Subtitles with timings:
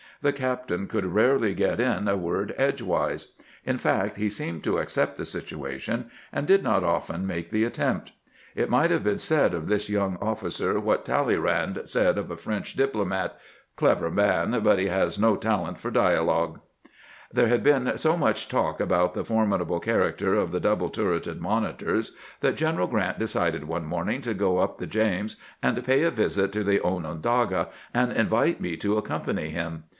[0.23, 3.33] The captain could rarely get in a word edgewise.
[3.65, 7.63] In fact, he seemed to accept the situa tion, and did not often make the
[7.63, 8.11] attempt.
[8.55, 11.81] It might 376 CAMPAIGNING WITH GEANT have been said of this young officer what Talleyrand
[11.87, 13.35] said of a French diplomat:"
[13.77, 16.59] Clever man, but he has no talent for dialogue."
[17.33, 22.11] There had been so much talk about the formidable character of the double turreted monitors
[22.41, 26.51] that General Grant decided one morning to go up the James and pay a visit
[26.53, 29.85] to the Onondaga, and invited me to accompany him.